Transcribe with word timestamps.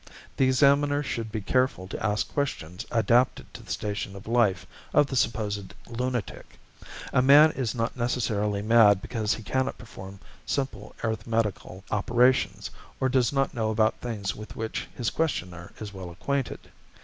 The 0.35 0.45
examiner 0.45 1.03
should 1.03 1.31
be 1.31 1.41
careful 1.41 1.87
to 1.87 2.03
ask 2.03 2.27
questions 2.33 2.87
adapted 2.89 3.53
to 3.53 3.61
the 3.61 3.69
station 3.71 4.15
of 4.15 4.25
life 4.27 4.65
of 4.95 5.05
the 5.05 5.15
supposed 5.15 5.75
lunatic; 5.85 6.57
a 7.13 7.21
man 7.21 7.51
is 7.51 7.75
not 7.75 7.95
necessarily 7.95 8.63
mad 8.63 8.99
because 8.99 9.35
he 9.35 9.43
cannot 9.43 9.77
perform 9.77 10.17
simple 10.43 10.95
arithmetical 11.03 11.83
operations, 11.91 12.71
or 12.99 13.09
does 13.09 13.31
not 13.31 13.53
know 13.53 13.69
about 13.69 14.01
things 14.01 14.35
with 14.35 14.55
which 14.55 14.87
his 14.95 15.11
questioner 15.11 15.71
is 15.79 15.93
well 15.93 16.09
acquainted. 16.09 16.71